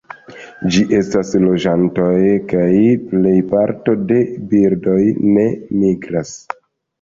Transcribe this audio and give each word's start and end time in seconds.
Ĝi 0.75 0.79
estas 0.99 1.33
loĝantoj, 1.43 2.15
kaj 2.53 2.69
plej 3.11 3.35
parto 3.53 3.95
de 4.13 4.19
birdoj 4.55 4.99
ne 5.37 5.47
migras. 5.85 6.35